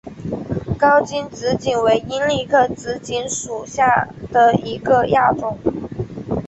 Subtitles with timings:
[0.79, 5.59] 高茎紫堇为罂粟科紫堇属下的一个亚种。